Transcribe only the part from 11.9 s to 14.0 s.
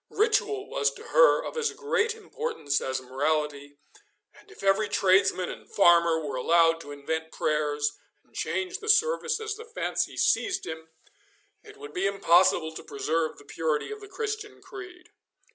be impossible to preserve the purity